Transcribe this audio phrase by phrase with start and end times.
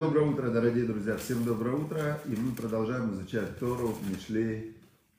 [0.00, 4.74] Доброе утро, дорогие друзья, всем доброе утро, и мы продолжаем изучать Тору, Мишлей,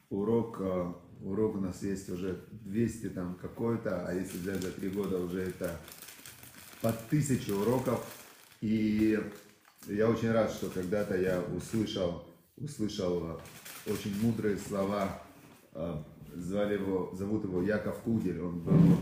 [0.09, 4.89] урок, э, урок у нас есть уже 200 там какой-то, а если взять за три
[4.89, 5.77] года уже это
[6.81, 8.03] под тысячу уроков,
[8.61, 9.19] и
[9.85, 12.25] я очень рад, что когда-то я услышал,
[12.57, 13.37] услышал
[13.85, 15.21] э, очень мудрые слова,
[15.75, 15.95] э,
[16.33, 18.97] звали его, зовут его Яков Кудель, он был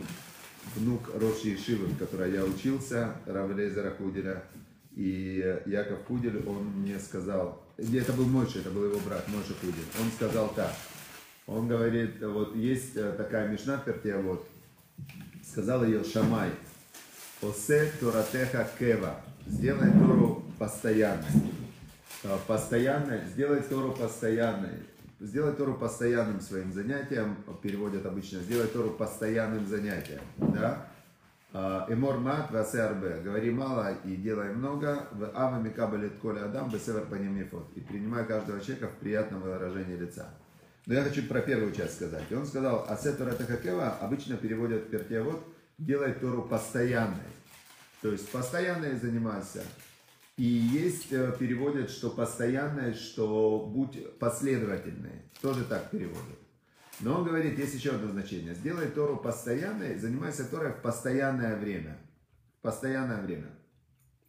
[0.75, 4.43] внук Роши Ишивы, в которой я учился, Равлезера Куделя,
[4.99, 9.85] и Яков Кудель, он мне сказал, это был Мойша, это был его брат, Мойша Кудель,
[9.97, 10.73] он сказал так,
[11.47, 14.45] он говорит, вот есть э, такая Мишна Пертия, вот,
[15.49, 16.49] сказал ее Шамай,
[17.41, 21.25] Осе Торатеха Кева, сделай Тору постоянной,
[22.23, 24.83] э, постоянной, сделай Тору постоянной,
[25.21, 30.88] сделай Тору постоянным своим занятием, переводят обычно, сделай Тору постоянным занятием, да,
[31.51, 33.21] Эмор мат васе арбе.
[33.23, 35.07] Говори мало и делай много.
[35.11, 37.41] В ава микабалит коля адам бесевер ним
[37.75, 40.29] И принимай каждого человека в приятном выражении лица.
[40.85, 42.23] Но я хочу про первую часть сказать.
[42.29, 45.43] И он сказал, асе Тора Тахакева обычно переводят пертиавод,
[45.77, 47.17] делай Тору постоянной.
[48.01, 49.63] То есть постоянной занимайся.
[50.37, 55.21] И есть э, переводят, что постоянное, что будь последовательный.
[55.41, 56.39] Тоже так переводят.
[57.01, 58.53] Но он говорит, есть еще одно значение.
[58.53, 61.97] Сделай Тору постоянной, занимайся Торой в постоянное время.
[62.61, 63.47] Постоянное время.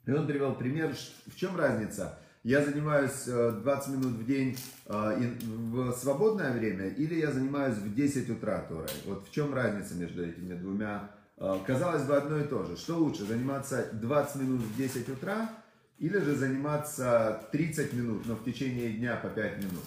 [0.07, 0.95] И он привел пример,
[1.27, 2.19] в чем разница.
[2.43, 7.95] Я занимаюсь 20 э, минут в день э, в свободное время или я занимаюсь в
[7.95, 8.89] 10 утра Торой.
[9.05, 11.11] Вот в чем разница между этими двумя?
[11.37, 12.77] Э, казалось бы, одно и то же.
[12.77, 15.51] Что лучше, заниматься 20 минут в 10 утра
[15.99, 19.85] или же заниматься 30 минут, но в течение дня по 5 минут?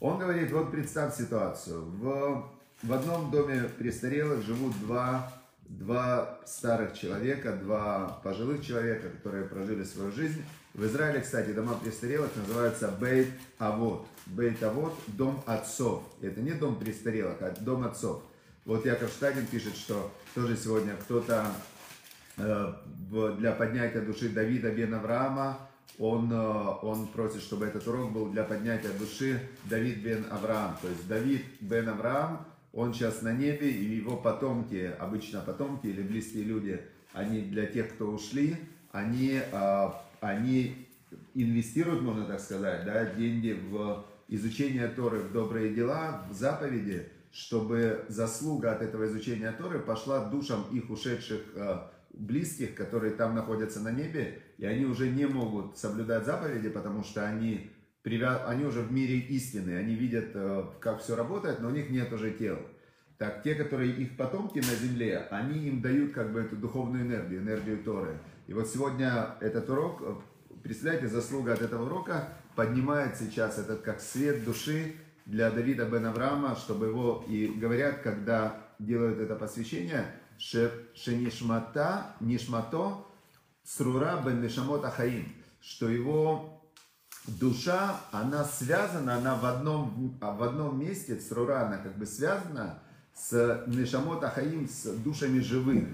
[0.00, 1.82] Он говорит, вот представь ситуацию.
[1.82, 2.48] В,
[2.82, 5.32] в одном доме престарелых живут два,
[5.68, 10.42] два старых человека, два пожилых человека, которые прожили свою жизнь.
[10.74, 14.06] В Израиле, кстати, дома престарелых называются Бейт Авод.
[14.26, 16.04] Бейт Авод– дом отцов.
[16.22, 18.22] Это не дом престарелых, а дом отцов.
[18.64, 21.46] Вот Яков Штагин пишет, что тоже сегодня кто-то
[22.36, 22.72] э,
[23.38, 25.58] для поднятия души Давида бен Авраама
[25.98, 26.36] он, э,
[26.82, 30.76] он просит, чтобы этот урок был для поднятия души Давид бен Авраам.
[30.80, 36.02] То есть Давид бен Авраам, он сейчас на небе, и его потомки, обычно потомки или
[36.02, 36.80] близкие люди,
[37.12, 38.56] они для тех, кто ушли,
[38.92, 39.88] они, э,
[40.20, 40.86] они
[41.34, 48.04] инвестируют, можно так сказать, да, деньги в изучение Торы, в добрые дела, в заповеди, чтобы
[48.08, 51.78] заслуга от этого изучения Торы пошла душам их ушедших э,
[52.12, 57.26] близких, которые там находятся на небе, и они уже не могут соблюдать заповеди, потому что
[57.26, 57.70] они,
[58.02, 58.46] привя...
[58.46, 62.12] они уже в мире истины, они видят, э, как все работает, но у них нет
[62.12, 62.58] уже тел.
[63.18, 67.40] Так, те, которые их потомки на земле, они им дают как бы эту духовную энергию,
[67.40, 68.18] энергию Торы.
[68.46, 70.14] И вот сегодня этот урок, э,
[70.62, 74.94] представляете, заслуга от этого урока поднимает сейчас этот как свет души
[75.26, 80.06] для Давида бен Авраама, чтобы его, и говорят, когда делают это посвящение,
[80.38, 83.04] Шенишмата, Нишмато,
[83.64, 85.26] Срура бен Нишамот Ахаим,
[85.60, 86.62] что его
[87.26, 92.78] душа, она связана, она в одном, в одном месте, Срура, она как бы связана
[93.14, 95.84] с Нишамот Ахаим, с душами живых.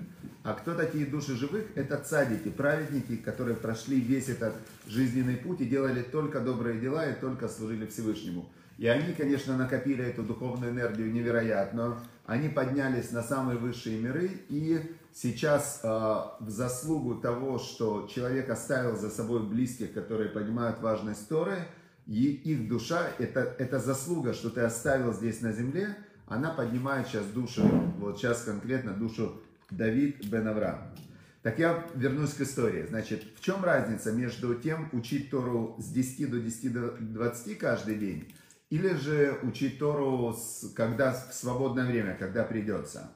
[0.42, 1.64] А кто такие души живых?
[1.74, 4.54] Это цадики, праведники, которые прошли весь этот
[4.86, 8.52] жизненный путь и делали только добрые дела и только служили Всевышнему.
[8.78, 11.98] И они, конечно, накопили эту духовную энергию невероятно.
[12.26, 14.30] Они поднялись на самые высшие миры.
[14.48, 14.80] И
[15.12, 21.58] сейчас э, в заслугу того, что человек оставил за собой близких, которые понимают важность Торы,
[22.06, 25.96] и их душа, это, это заслуга, что ты оставил здесь на земле,
[26.26, 27.62] она поднимает сейчас душу,
[27.98, 30.94] вот сейчас конкретно душу Давид бен Авраам.
[31.42, 32.86] Так я вернусь к истории.
[32.86, 37.96] Значит, в чем разница между тем учить Тору с 10 до 10 до 20 каждый
[37.96, 38.32] день,
[38.70, 40.36] или же учить Тору,
[40.74, 43.10] когда в свободное время, когда придется.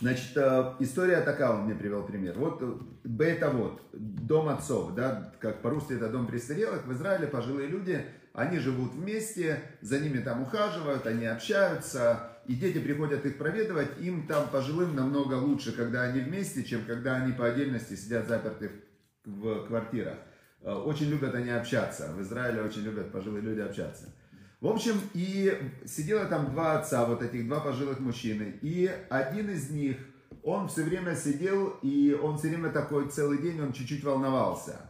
[0.00, 2.34] Значит, э, история такая, он мне привел пример.
[2.36, 2.72] Вот э,
[3.04, 8.58] Бета вот, дом отцов, да, как по-русски это дом престарелых, в Израиле пожилые люди, они
[8.58, 14.48] живут вместе, за ними там ухаживают, они общаются, и дети приходят их проведывать, им там
[14.48, 18.72] пожилым намного лучше, когда они вместе, чем когда они по отдельности сидят заперты
[19.24, 20.18] в квартирах.
[20.62, 24.12] Э, очень любят они общаться, в Израиле очень любят пожилые люди общаться.
[24.64, 25.52] В общем, и
[25.84, 28.58] сидело там два отца, вот этих два пожилых мужчины.
[28.62, 29.98] И один из них,
[30.42, 34.80] он все время сидел, и он все время такой целый день, он чуть-чуть волновался.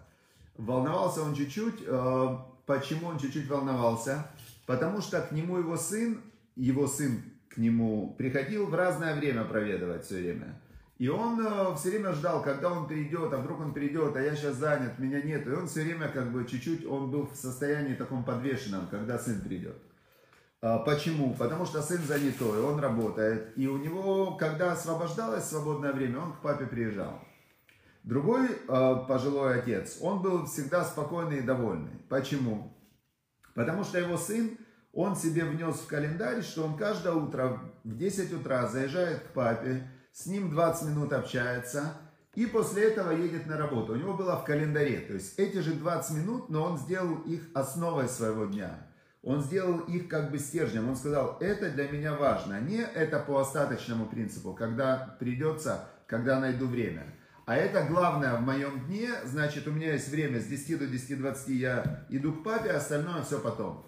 [0.57, 1.83] Волновался он чуть-чуть.
[1.89, 2.37] Э,
[2.67, 4.31] почему он чуть-чуть волновался?
[4.65, 6.21] Потому что к нему его сын,
[6.55, 10.57] его сын к нему приходил в разное время проведывать все время.
[10.99, 14.37] И он э, все время ждал, когда он придет, а вдруг он придет, а я
[14.37, 15.47] сейчас занят, меня нет.
[15.47, 19.41] И он все время как бы чуть-чуть, он был в состоянии таком подвешенном, когда сын
[19.41, 19.77] придет.
[20.63, 21.35] А, почему?
[21.35, 23.59] Потому что сын занятой, он работает.
[23.59, 27.21] И у него, когда освобождалось свободное время, он к папе приезжал.
[28.05, 31.99] Другой э, пожилой отец, он был всегда спокойный и довольный.
[32.09, 32.73] Почему?
[33.55, 34.57] Потому что его сын,
[34.93, 39.89] он себе внес в календарь, что он каждое утро в 10 утра заезжает к папе,
[40.15, 41.95] с ним 20 минут общается,
[42.37, 43.93] и после этого едет на работу.
[43.93, 47.43] У него было в календаре, то есть эти же 20 минут, но он сделал их
[47.53, 48.87] основой своего дня.
[49.25, 50.89] Он сделал их как бы стержнем.
[50.89, 52.61] Он сказал, это для меня важно.
[52.61, 57.07] Не это по остаточному принципу, когда придется, когда найду время.
[57.47, 61.53] А это главное в моем дне, значит, у меня есть время с 10 до 10.20
[61.53, 63.87] я иду к папе, а остальное все потом.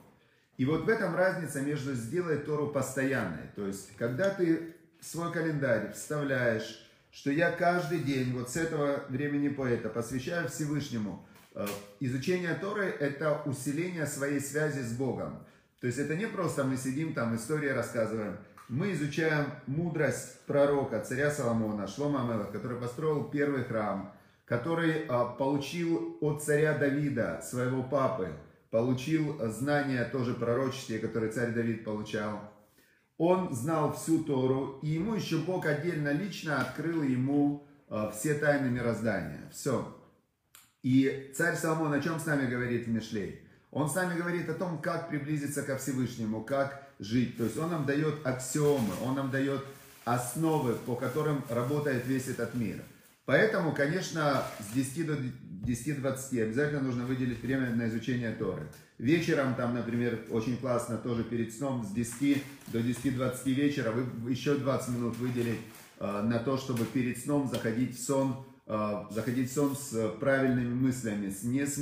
[0.57, 3.49] И вот в этом разница между сделай Тору постоянной.
[3.55, 4.76] То есть, когда ты
[5.07, 6.83] свой календарь вставляешь,
[7.13, 11.25] что я каждый день вот с этого времени поэта посвящаю Всевышнему.
[11.55, 11.67] Э,
[12.01, 15.47] изучение Торы– это усиление своей связи с Богом.
[15.81, 18.37] То есть это не просто мы сидим там, истории рассказываем.
[18.69, 24.13] Мы изучаем мудрость пророка, царя Соломона, Шлома Амела, который построил первый храм,
[24.45, 28.33] который э, получил от царя Давида, своего папы,
[28.71, 32.56] получил знания тоже пророческие, которые царь Давид получал
[33.19, 38.69] он знал всю Тору, и ему еще Бог отдельно лично открыл ему э, все тайны
[38.69, 39.51] мироздания.
[39.53, 39.97] Все.
[40.83, 43.41] И царь Соломон о чем с нами говорит в Мишлей?
[43.71, 47.37] Он с нами говорит о том, как приблизиться ко Всевышнему, как жить.
[47.37, 49.65] То есть он нам дает аксиомы, он нам дает
[50.05, 52.83] основы, по которым работает весь этот мир.
[53.27, 55.17] Поэтому, конечно, с 10 до
[55.67, 58.69] 10-20 обязательно нужно выделить время на изучение Торы.
[58.99, 64.55] Вечером, там, например, очень классно, тоже перед сном с 10 до 10-20 вечера, вы еще
[64.55, 65.61] 20 минут выделить
[65.99, 70.73] э, на то, чтобы перед сном заходить в сон, э, заходить в сон с правильными
[70.73, 71.77] мыслями, с не с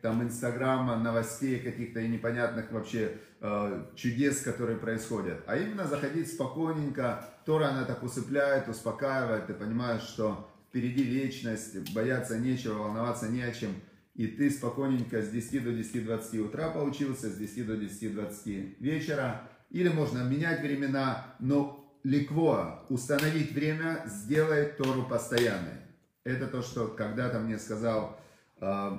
[0.00, 7.24] там инстаграма, новостей каких-то и непонятных вообще э, чудес, которые происходят, а именно заходить спокойненько,
[7.44, 13.52] Тора она так усыпляет, успокаивает, ты понимаешь, что впереди вечность, бояться нечего, волноваться не о
[13.52, 13.70] чем–
[14.14, 19.88] и ты спокойненько с 10 до 10-20 утра получился, с 10 до 10-20 вечера, или
[19.88, 25.80] можно менять времена, но ликво, установить время, сделай Тору постоянной.
[26.22, 28.20] Это то, что когда-то мне сказал
[28.60, 28.98] э,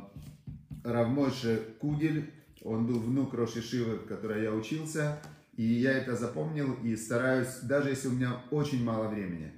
[0.83, 2.31] Равмойше Кудель,
[2.61, 5.19] он был внук Роши Шивы, в которой я учился,
[5.55, 9.53] и я это запомнил и стараюсь, даже если у меня очень мало времени,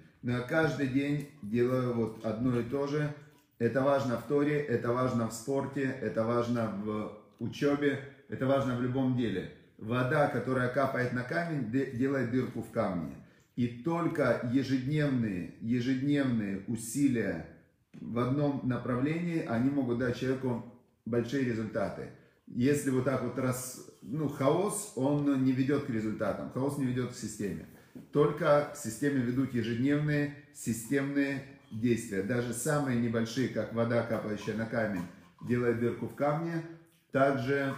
[0.48, 3.14] каждый день делаю вот одно и то же,
[3.60, 8.82] это важно в Торе, это важно в спорте, это важно в учебе, это важно в
[8.82, 9.54] любом деле.
[9.78, 13.16] Вода, которая капает на камень, делает дырку в камне.
[13.56, 17.48] И только ежедневные, ежедневные усилия
[17.94, 20.64] в одном направлении, они могут дать человеку
[21.06, 22.10] большие результаты.
[22.48, 27.12] Если вот так вот раз, ну, хаос, он не ведет к результатам, хаос не ведет
[27.12, 27.66] к системе.
[28.12, 35.06] Только к системе ведут ежедневные, системные действия, даже самые небольшие, как вода, капающая на камень,
[35.42, 36.64] делает дырку в камне,
[37.12, 37.76] также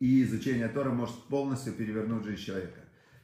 [0.00, 2.80] и изучение Тора может полностью перевернуть жизнь человека.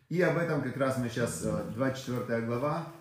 [0.09, 2.93] И об этом как раз мы сейчас, 24 э, глава,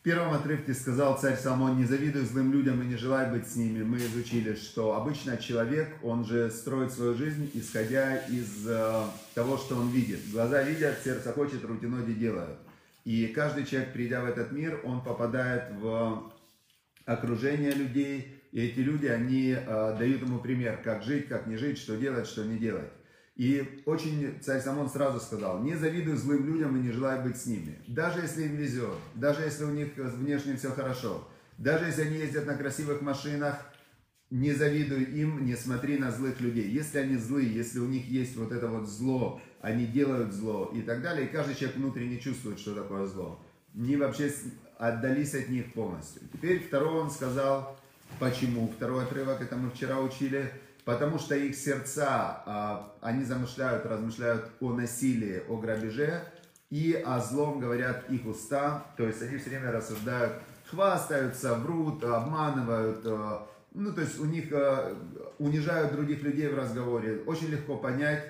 [0.00, 3.56] в первом отрывке сказал царь Соломон, не завидуй злым людям и не желай быть с
[3.56, 3.82] ними.
[3.82, 9.02] Мы изучили, что обычно человек, он же строит свою жизнь, исходя из э,
[9.34, 10.20] того, что он видит.
[10.32, 12.56] Глаза видят, сердце хочет, руки ноги делают.
[13.04, 16.32] И каждый человек, придя в этот мир, он попадает в
[17.04, 21.76] окружение людей, и эти люди, они э, дают ему пример, как жить, как не жить,
[21.76, 22.90] что делать, что не делать.
[23.40, 27.46] И очень царь Самон сразу сказал, не завидуй злым людям и не желай быть с
[27.46, 27.78] ними.
[27.86, 32.44] Даже если им везет, даже если у них внешне все хорошо, даже если они ездят
[32.44, 33.56] на красивых машинах,
[34.28, 36.68] не завидуй им, не смотри на злых людей.
[36.68, 40.82] Если они злые, если у них есть вот это вот зло, они делают зло и
[40.82, 43.42] так далее, и каждый человек внутренне чувствует, что такое зло.
[43.72, 44.30] Не вообще
[44.76, 46.20] отдались от них полностью.
[46.30, 47.80] Теперь второй он сказал,
[48.18, 48.70] почему.
[48.76, 50.52] Второй отрывок, это мы вчера учили,
[50.90, 56.24] потому что их сердца, а, они замышляют, размышляют о насилии, о грабеже,
[56.70, 60.34] и о злом говорят их уста, то есть они все время рассуждают,
[60.68, 64.96] хвастаются, врут, обманывают, а, ну, то есть у них а,
[65.38, 67.22] унижают других людей в разговоре.
[67.26, 68.24] Очень легко понять,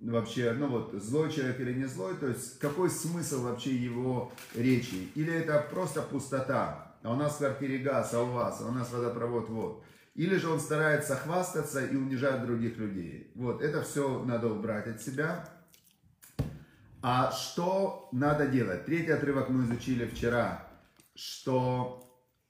[0.00, 5.10] вообще, ну вот, злой человек или не злой, то есть какой смысл вообще его речи?
[5.14, 8.72] Или это просто пустота, а у нас в квартире газ, а у вас, а у
[8.72, 9.84] нас водопровод, вот.
[10.20, 13.32] Или же он старается хвастаться и унижать других людей.
[13.34, 15.48] Вот, это все надо убрать от себя.
[17.00, 18.84] А что надо делать?
[18.84, 20.68] Третий отрывок мы изучили вчера.
[21.14, 22.04] что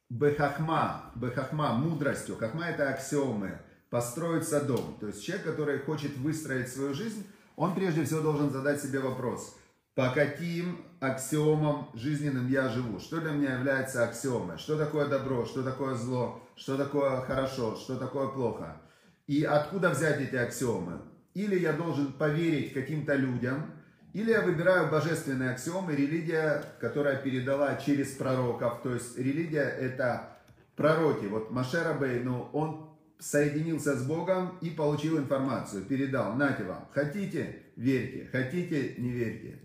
[0.08, 4.96] бехахма, бехахма, мудростью, хахма это аксиомы, построиться дом.
[4.98, 7.24] То есть человек, который хочет выстроить свою жизнь,
[7.54, 9.56] он прежде всего должен задать себе вопрос,
[10.00, 15.62] по каким аксиомам жизненным я живу, что для меня является аксиомой, что такое добро, что
[15.62, 18.80] такое зло, что такое хорошо, что такое плохо.
[19.26, 21.02] И откуда взять эти аксиомы?
[21.34, 23.72] Или я должен поверить каким-то людям,
[24.14, 28.80] или я выбираю божественные аксиомы, религия, которая передала через пророков.
[28.82, 30.38] То есть религия это
[30.76, 31.26] пророки.
[31.26, 32.88] Вот Машера ну, он
[33.18, 39.58] соединился с Богом и получил информацию, передал, нате вам, хотите, верьте, хотите, не верьте.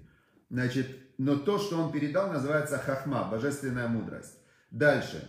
[0.50, 0.88] Значит,
[1.18, 4.38] но то, что он передал, называется хахма, божественная мудрость.
[4.72, 5.28] Дальше.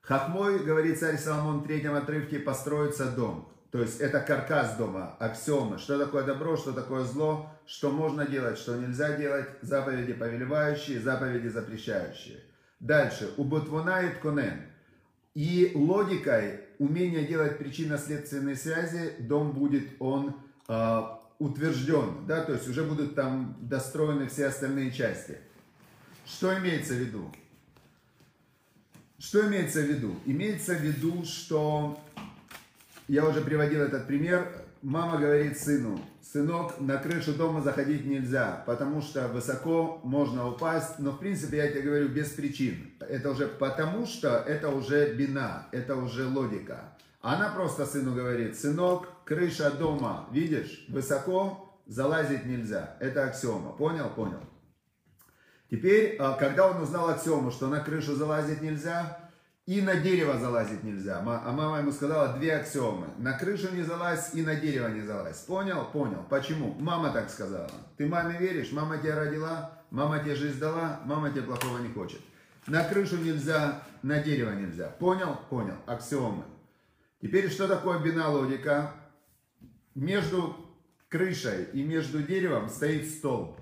[0.00, 3.52] Хахмой, говорит царь Соломон в третьем отрывке, построится дом.
[3.70, 5.78] То есть это каркас дома, аксиомы.
[5.78, 11.48] Что такое добро, что такое зло, что можно делать, что нельзя делать, заповеди повелевающие, заповеди
[11.48, 12.40] запрещающие.
[12.80, 13.32] Дальше.
[13.38, 14.66] Убутвунает конен.
[15.34, 20.36] И логикой, умение делать причинно-следственные связи, дом будет он
[20.68, 21.02] э,
[21.42, 22.26] утвержден.
[22.26, 22.42] Да?
[22.44, 25.38] То есть уже будут там достроены все остальные части.
[26.24, 27.32] Что имеется в виду?
[29.18, 30.16] Что имеется в виду?
[30.24, 32.00] Имеется в виду, что
[33.08, 34.50] я уже приводил этот пример.
[34.82, 41.12] Мама говорит сыну, сынок, на крышу дома заходить нельзя, потому что высоко можно упасть, но
[41.12, 42.90] в принципе я тебе говорю без причин.
[42.98, 46.94] Это уже потому что, это уже бина, это уже логика.
[47.20, 52.96] Она просто сыну говорит, сынок, крыша дома, видишь, высоко залазить нельзя.
[53.00, 53.72] Это аксиома.
[53.72, 54.10] Понял?
[54.10, 54.40] Понял.
[55.70, 59.18] Теперь, а, когда он узнал аксиому, что на крышу залазить нельзя,
[59.64, 61.20] и на дерево залазить нельзя.
[61.20, 63.06] А мама ему сказала две аксиомы.
[63.18, 65.38] На крышу не залазь и на дерево не залазь.
[65.42, 65.84] Понял?
[65.92, 66.26] Понял.
[66.28, 66.74] Почему?
[66.80, 67.70] Мама так сказала.
[67.96, 68.72] Ты маме веришь?
[68.72, 69.78] Мама тебя родила?
[69.90, 71.00] Мама тебе жизнь дала?
[71.04, 72.20] Мама тебе плохого не хочет.
[72.66, 74.88] На крышу нельзя, на дерево нельзя.
[74.98, 75.38] Понял?
[75.48, 75.76] Понял.
[75.86, 76.42] Аксиомы.
[77.20, 78.92] Теперь что такое бина логика?
[79.94, 80.56] Между
[81.08, 83.58] крышей и между деревом стоит столб.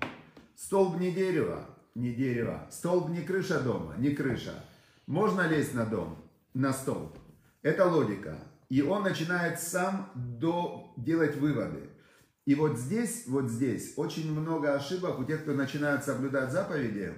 [0.55, 2.67] Столб не дерево, не дерево.
[2.71, 4.63] Столб не крыша дома, не крыша.
[5.07, 6.17] Можно лезть на дом,
[6.53, 7.17] на столб.
[7.61, 8.37] Это логика.
[8.69, 11.89] И он начинает сам до, делать выводы.
[12.45, 17.13] И вот здесь, вот здесь очень много ошибок у тех, кто начинают соблюдать заповеди.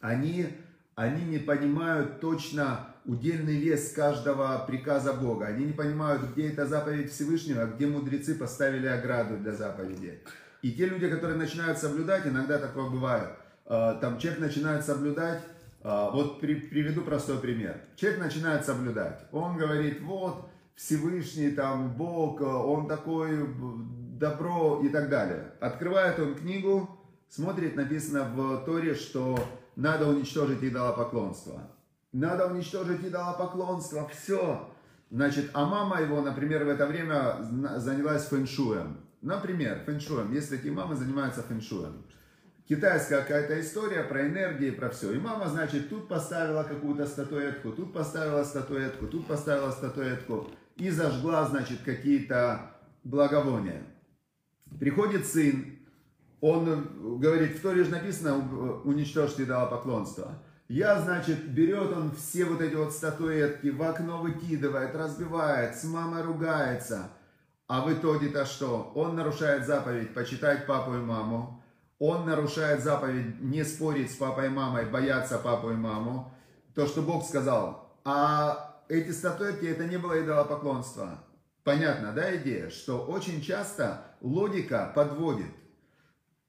[0.00, 0.48] Они,
[0.94, 5.46] они не понимают точно удельный вес каждого приказа Бога.
[5.46, 10.22] Они не понимают, где это заповедь Всевышнего, где мудрецы поставили ограду для заповеди.
[10.60, 13.30] И те люди, которые начинают соблюдать, иногда такое бывает,
[13.64, 15.40] а, там человек начинает соблюдать,
[15.82, 17.80] а, вот при, приведу простой пример.
[17.96, 19.24] Человек начинает соблюдать.
[19.32, 23.48] Он говорит, вот, Всевышний, там, Бог, он такой,
[24.18, 25.52] добро и так далее.
[25.60, 26.90] Открывает он книгу,
[27.30, 29.38] смотрит, написано в Торе, что
[29.76, 31.70] надо уничтожить идолопоклонство.
[32.18, 34.68] Надо уничтожить идолопоклонство, все.
[35.10, 37.36] Значит, а мама его, например, в это время
[37.76, 38.98] занялась фэншуем.
[39.22, 40.32] Например, фэншуем.
[40.32, 42.04] Есть такие мамы, занимаются фэншуем
[42.68, 45.12] китайская какая-то история про энергии, про все.
[45.12, 51.46] И мама, значит, тут поставила какую-то статуэтку, тут поставила статуэтку, тут поставила статуэтку и зажгла,
[51.46, 52.72] значит, какие-то
[53.04, 53.82] благовония.
[54.78, 55.78] Приходит сын,
[56.40, 58.36] он говорит, в Торе же написано,
[58.84, 60.42] уничтожьте поклонство.
[60.68, 66.22] Я, значит, берет он все вот эти вот статуэтки, в окно выкидывает, разбивает, с мамой
[66.22, 67.08] ругается.
[67.66, 68.92] А в итоге-то что?
[68.94, 71.62] Он нарушает заповедь почитать папу и маму,
[71.98, 76.32] он нарушает заповедь не спорить с папой и мамой, бояться папу и маму.
[76.74, 77.90] То, что Бог сказал.
[78.04, 81.24] А эти статуэтки, это не было идолопоклонство.
[81.64, 82.70] Понятно, да, идея?
[82.70, 85.50] Что очень часто логика подводит.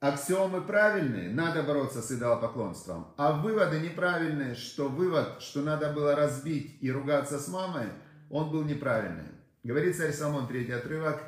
[0.02, 3.08] Аксиомы правильные, надо бороться с идолопоклонством.
[3.18, 7.88] А выводы неправильные, что вывод, что надо было разбить и ругаться с мамой,
[8.30, 9.28] он был неправильный.
[9.66, 11.22] Говорит царь Соломон, третий отрывок,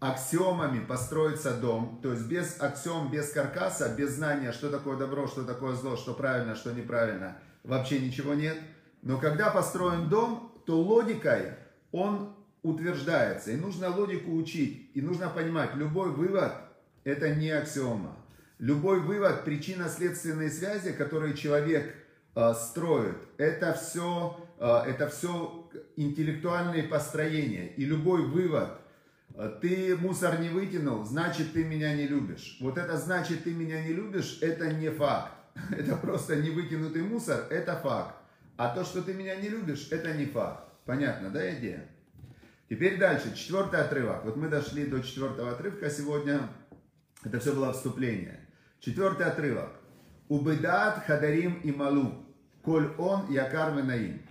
[0.00, 5.44] аксиомами построится дом, то есть без аксиом, без каркаса, без знания, что такое добро, что
[5.44, 8.58] такое зло, что правильно, что неправильно, вообще ничего нет.
[9.02, 11.54] Но когда построен дом, то логикой
[11.92, 13.52] он утверждается.
[13.52, 14.90] И нужно логику учить.
[14.94, 16.54] И нужно понимать, любой вывод–
[17.08, 18.16] это не аксиома.
[18.58, 21.94] Любой вывод, причинно-следственные связи, которые человек
[22.34, 27.68] э, строит, это все, э, это все интеллектуальные построения.
[27.68, 28.70] И любой вывод–
[29.38, 32.58] Э, ты мусор не вытянул, значит ты меня не любишь.
[32.60, 35.32] Вот это значит ты меня не любишь, это не факт.
[35.70, 38.14] Это просто не выкинутый мусор, это факт.
[38.56, 40.68] А то, что ты меня не любишь, это не факт.
[40.84, 41.84] Понятно, да, идея?
[42.70, 44.24] Теперь дальше, четвертый отрывок.
[44.24, 46.48] Вот мы дошли до четвертого отрывка сегодня.
[47.24, 48.40] Это все было вступление.
[48.80, 49.70] Четвертый отрывок.
[50.28, 52.26] Убыдат хадарим и малу.
[52.62, 54.22] Коль он якар венаим.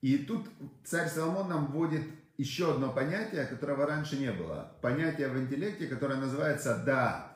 [0.00, 0.48] И тут
[0.84, 2.02] царь Соломон нам вводит
[2.36, 4.72] еще одно понятие, которого раньше не было.
[4.80, 7.32] Понятие в интеллекте, которое называется даат.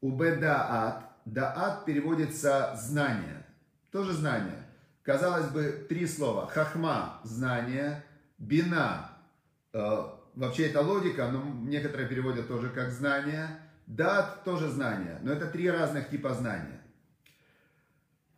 [0.00, 1.04] Убедаат.
[1.24, 3.44] Даат переводится знание.
[3.90, 4.62] Тоже знание.
[5.02, 6.46] Казалось бы, три слова.
[6.46, 8.04] Хахма– знание.
[8.38, 9.10] Бина
[9.72, 10.04] э,
[10.34, 13.48] вообще это логика, но некоторые переводят тоже как знание.
[13.86, 16.80] Дат тоже знание, но это три разных типа знания.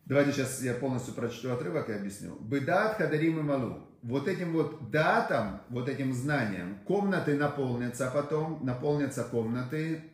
[0.05, 2.35] Давайте сейчас я полностью прочту отрывок и объясню.
[2.41, 3.87] Быдат хадарим и малу.
[4.03, 10.05] Вот этим вот датом, вот этим знанием, комнаты наполнятся потом, наполнятся комнаты.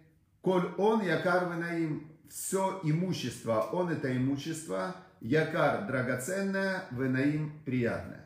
[0.41, 8.24] Коль он якар венаим, все имущество, он это имущество, якар драгоценное, венаим приятное.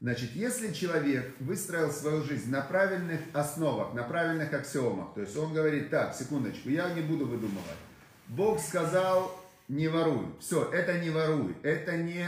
[0.00, 5.52] Значит, если человек выстроил свою жизнь на правильных основах, на правильных аксиомах, то есть он
[5.52, 7.64] говорит, так, секундочку, я не буду выдумывать.
[8.28, 9.36] Бог сказал,
[9.66, 10.26] не воруй.
[10.40, 11.56] Все, это не воруй.
[11.62, 12.26] Это не,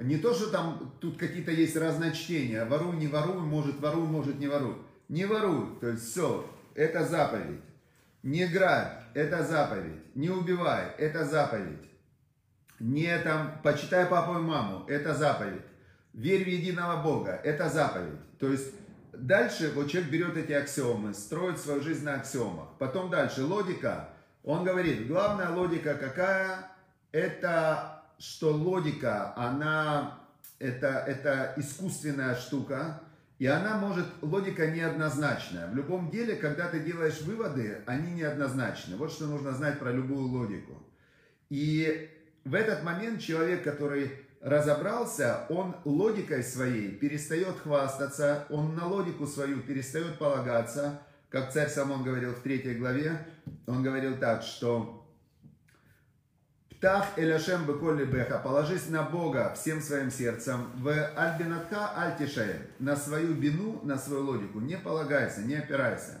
[0.00, 2.64] не то, что там тут какие-то есть разночтения.
[2.64, 4.76] Воруй, не воруй, может воруй, может не воруй.
[5.08, 5.78] Не воруй.
[5.80, 7.60] То есть все, это заповедь.
[8.24, 10.14] Не грабь, это заповедь.
[10.14, 11.88] Не убивай, это заповедь.
[12.80, 15.62] Не там, почитай папу и маму, это заповедь.
[16.12, 18.20] Верь в единого Бога, это заповедь.
[18.38, 18.74] То есть
[19.12, 22.68] дальше вот человек берет эти аксиомы, строит свою жизнь на аксиомах.
[22.78, 24.10] Потом дальше логика.
[24.44, 26.72] Он говорит, главная логика какая?
[27.12, 30.18] это что логика, она
[30.58, 33.02] это, это искусственная штука,
[33.38, 35.68] и она может, логика неоднозначная.
[35.68, 38.96] В любом деле, когда ты делаешь выводы, они неоднозначны.
[38.96, 40.80] Вот что нужно знать про любую логику.
[41.50, 42.08] И
[42.44, 44.12] в этот момент человек, который
[44.42, 52.02] разобрался, он логикой своей перестает хвастаться, он на логику свою перестает полагаться, как царь Самон
[52.02, 53.24] говорил в третьей главе,
[53.66, 54.98] он говорил так, что
[56.80, 63.34] Тав Эляшем Беколи Беха, положись на Бога всем своим сердцем, в Альбинатха Альтишаем, на свою
[63.34, 66.20] бину, на свою логику, не полагайся, не опирайся.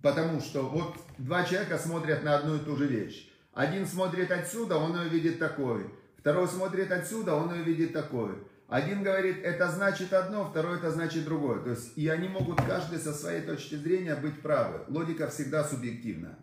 [0.00, 3.28] Потому что вот два человека смотрят на одну и ту же вещь.
[3.52, 5.92] Один смотрит отсюда, он ее видит такой.
[6.22, 8.36] Второй смотрит отсюда, он ее видит такой.
[8.68, 11.60] Один говорит, это значит одно, второй это значит другое.
[11.64, 14.84] То есть, и они могут каждый со своей точки зрения быть правы.
[14.86, 16.38] Логика всегда субъективна.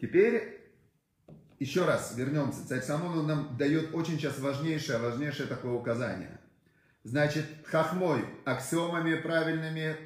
[0.00, 0.72] Теперь
[1.58, 2.66] еще раз вернемся.
[2.66, 6.40] Царь Соломон нам дает очень сейчас важнейшее, важнейшее такое указание.
[7.04, 9.98] Значит, хахмой, аксиомами правильными,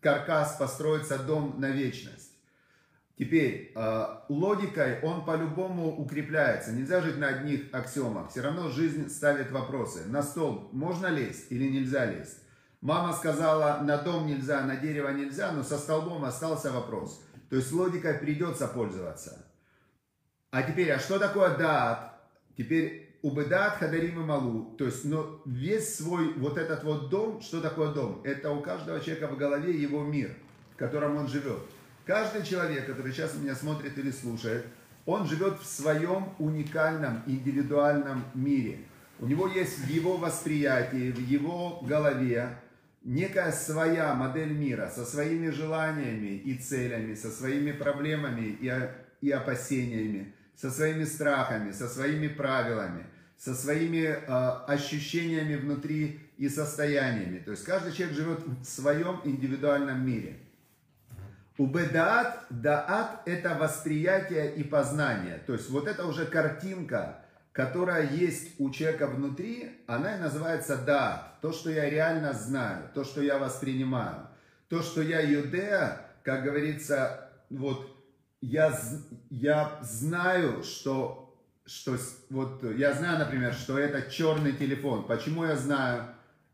[0.00, 2.32] каркас построится дом на вечность.
[3.16, 6.72] Теперь, э, логикой он по-любому укрепляется.
[6.72, 8.30] Нельзя жить на одних аксиомах.
[8.30, 10.04] Все равно жизнь ставит вопросы.
[10.06, 12.38] На стол можно лезть или нельзя лезть?
[12.80, 17.24] Мама сказала, на дом нельзя, на дерево нельзя, но со столбом остался вопрос.
[17.48, 19.46] То есть логикой придется пользоваться.
[20.50, 22.20] А теперь, а что такое дат?
[22.56, 24.74] Теперь убедат хадарим и малу.
[24.76, 28.20] То есть, но весь свой вот этот вот дом, что такое дом?
[28.24, 30.36] Это у каждого человека в голове его мир,
[30.72, 31.60] в котором он живет.
[32.06, 34.66] Каждый человек, который сейчас меня смотрит или слушает,
[35.06, 38.80] он живет в своем уникальном, индивидуальном мире.
[39.20, 42.58] У него есть в его восприятии, в его голове
[43.04, 48.72] некая своя модель мира со своими желаниями и целями, со своими проблемами и,
[49.20, 54.18] и опасениями со своими страхами, со своими правилами, со своими э,
[54.66, 57.38] ощущениями внутри и состояниями.
[57.38, 60.36] То есть каждый человек живет в своем индивидуальном мире.
[61.56, 65.40] Убедаат, даат– это восприятие и познание.
[65.46, 67.20] То есть вот это уже картинка,
[67.52, 71.40] которая есть у человека внутри, она и называется даат.
[71.40, 74.26] То, что я реально знаю, то, что я воспринимаю.
[74.68, 77.88] То, что я юдея, как говорится, вот
[78.40, 78.76] я,
[79.30, 81.96] я знаю, что, что
[82.30, 85.06] вот я знаю, например, что это черный телефон.
[85.06, 86.06] Почему я знаю?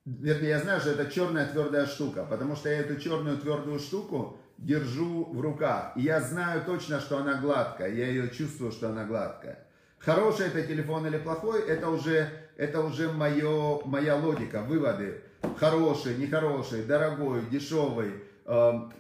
[0.05, 4.40] Вернее, я знаю, что это черная твердая штука, потому что я эту черную твердую штуку
[4.61, 5.93] держу в руках.
[5.97, 9.67] И я знаю точно, что она гладкая, я ее чувствую, что она гладкая.
[9.99, 15.23] Хороший это телефон или плохой, это уже, это уже мое, моя логика, выводы.
[15.59, 18.13] Хороший, нехороший, дорогой, дешевый,
[18.47, 18.93] эм,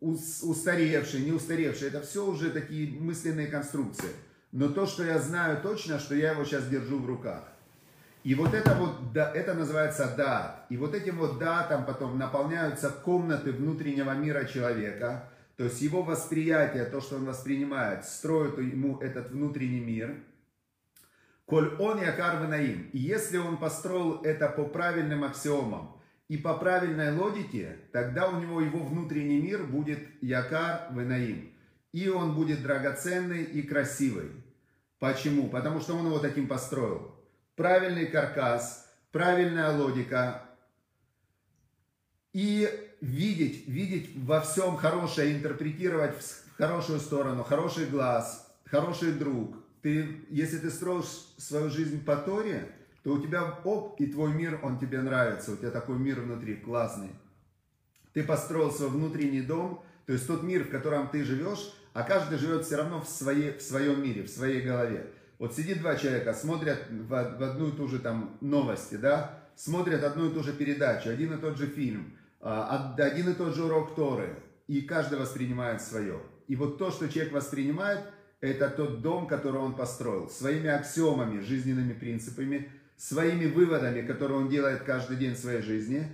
[0.00, 4.10] устаревший, не устаревший, это все уже такие мысленные конструкции.
[4.52, 7.44] Но то, что я знаю точно, что я его сейчас держу в руках.
[8.26, 10.66] И вот это вот, да, это называется дат.
[10.68, 15.30] И вот этим вот датом потом наполняются комнаты внутреннего мира человека.
[15.56, 20.16] То есть его восприятие, то, что он воспринимает, строит ему этот внутренний мир.
[21.44, 22.90] Коль он якар наим.
[22.92, 28.60] И если он построил это по правильным аксиомам, и по правильной логике, тогда у него
[28.60, 31.52] его внутренний мир будет якар венаим.
[31.92, 34.32] И он будет драгоценный и красивый.
[34.98, 35.48] Почему?
[35.48, 37.15] Потому что он его таким построил.
[37.56, 40.42] Правильный каркас, правильная логика.
[42.34, 42.68] И
[43.00, 49.56] видеть, видеть во всем хорошее, интерпретировать в хорошую сторону, хороший глаз, хороший друг.
[49.80, 51.06] Ты, если ты строишь
[51.38, 52.68] свою жизнь по Торе,
[53.02, 56.56] то у тебя оп, и твой мир, он тебе нравится, у тебя такой мир внутри
[56.56, 57.10] классный.
[58.12, 62.36] Ты построил свой внутренний дом, то есть тот мир, в котором ты живешь, а каждый
[62.36, 65.10] живет все равно в, своей, в своем мире, в своей голове.
[65.38, 70.02] Вот сидит два человека, смотрят в, в одну и ту же там новости, да, смотрят
[70.02, 73.64] одну и ту же передачу, один и тот же фильм, а, один и тот же
[73.64, 76.20] урок Торы, и каждый воспринимает свое.
[76.48, 78.00] И вот то, что человек воспринимает,
[78.40, 84.82] это тот дом, который он построил, своими аксиомами, жизненными принципами, своими выводами, которые он делает
[84.82, 86.06] каждый день в своей жизни,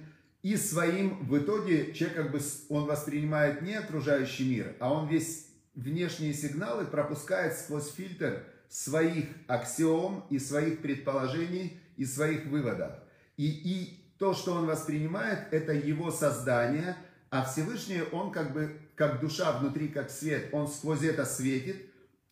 [0.43, 5.47] и своим, в итоге, человек как бы, он воспринимает не окружающий мир, а он весь
[5.75, 12.93] внешние сигналы пропускает сквозь фильтр своих аксиом и своих предположений и своих выводов.
[13.37, 16.97] И, и то, что он воспринимает, это его создание,
[17.29, 21.77] а Всевышний, он как бы, как душа внутри, как свет, он сквозь это светит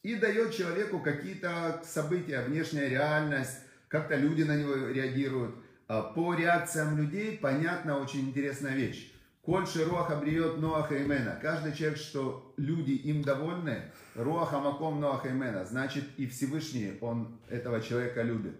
[0.02, 5.54] и дает человеку какие-то события, внешняя реальность, как-то люди на него реагируют.
[5.88, 9.12] А по реакциям людей понятна очень интересная вещь.
[9.50, 11.34] Кольше Руаха бриет Ноаха Имена.
[11.42, 17.80] Каждый человек, что люди им довольны, Руаха Маком Ноаха Имена, значит и Всевышний, он этого
[17.80, 18.54] человека любит.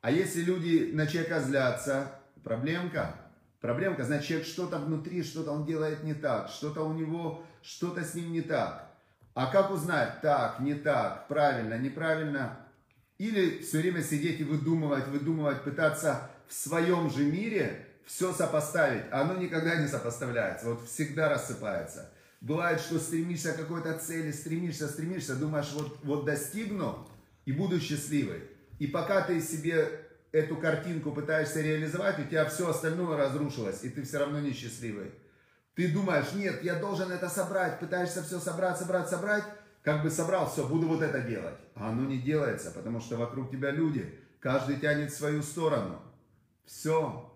[0.00, 3.16] А если люди на человека злятся, проблемка.
[3.60, 8.14] Проблемка, значит человек что-то внутри, что-то он делает не так, что-то у него, что-то с
[8.14, 8.92] ним не так.
[9.34, 12.60] А как узнать, так, не так, правильно, неправильно?
[13.18, 19.04] Или все время сидеть и выдумывать, выдумывать, пытаться в своем же мире все сопоставить.
[19.12, 22.10] Оно никогда не сопоставляется, вот всегда рассыпается.
[22.40, 27.06] Бывает, что стремишься к какой-то цели, стремишься, стремишься, думаешь, вот, вот достигну
[27.44, 28.44] и буду счастливый.
[28.78, 29.90] И пока ты себе
[30.32, 35.12] эту картинку пытаешься реализовать, у тебя все остальное разрушилось, и ты все равно не счастливый.
[35.74, 39.44] Ты думаешь, нет, я должен это собрать, пытаешься все собрать, собрать, собрать,
[39.82, 41.56] как бы собрал, все, буду вот это делать.
[41.74, 46.00] А оно не делается, потому что вокруг тебя люди, каждый тянет в свою сторону.
[46.64, 47.27] Все.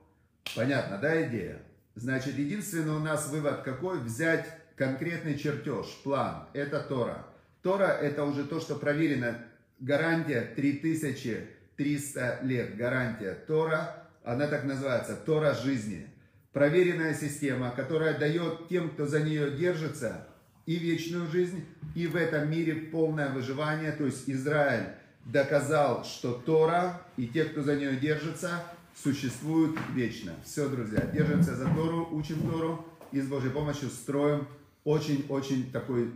[0.55, 1.63] Понятно, да, идея?
[1.95, 4.01] Значит, единственный у нас вывод какой?
[4.01, 6.47] Взять конкретный чертеж, план.
[6.53, 7.27] Это Тора.
[7.63, 9.39] Тора это уже то, что проверено.
[9.79, 12.77] Гарантия 3300 лет.
[12.77, 13.35] Гарантия.
[13.47, 16.07] Тора, она так называется, Тора жизни.
[16.53, 20.27] Проверенная система, которая дает тем, кто за нее держится,
[20.67, 23.93] и вечную жизнь, и в этом мире полное выживание.
[23.93, 24.87] То есть Израиль
[25.25, 28.63] доказал, что Тора и те, кто за нее держится,
[28.95, 30.33] существуют вечно.
[30.45, 34.47] Все, друзья, держимся за Тору, учим Тору и с Божьей помощью строим
[34.85, 36.13] очень-очень такой,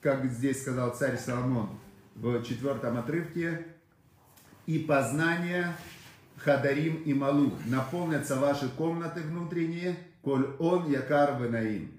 [0.00, 1.68] как здесь сказал царь Соломон
[2.14, 3.66] в четвертом отрывке,
[4.66, 5.74] и познание
[6.36, 7.52] Хадарим и Малу.
[7.66, 11.90] Наполнятся ваши комнаты внутренние, коль он якар наим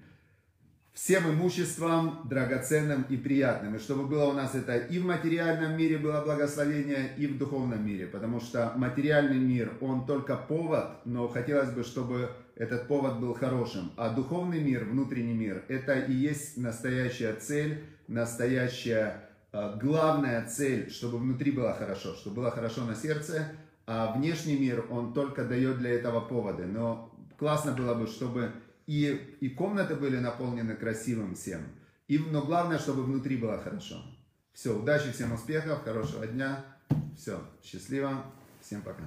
[0.92, 3.76] всем имуществом драгоценным и приятным.
[3.76, 7.84] И чтобы было у нас это и в материальном мире было благословение, и в духовном
[7.84, 8.06] мире.
[8.06, 13.92] Потому что материальный мир, он только повод, но хотелось бы, чтобы этот повод был хорошим.
[13.96, 21.18] А духовный мир, внутренний мир, это и есть настоящая цель, настоящая а, главная цель, чтобы
[21.18, 23.48] внутри было хорошо, чтобы было хорошо на сердце,
[23.86, 26.66] а внешний мир, он только дает для этого поводы.
[26.66, 28.52] Но классно было бы, чтобы
[28.92, 31.62] и, и комнаты были наполнены красивым всем.
[32.08, 34.02] И, но главное, чтобы внутри было хорошо.
[34.52, 36.62] Все, удачи, всем успехов, хорошего дня.
[37.16, 38.24] Все, счастливо,
[38.60, 39.04] всем пока.